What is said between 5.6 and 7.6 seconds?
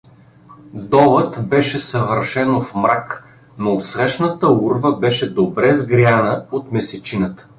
сгряна от месечината.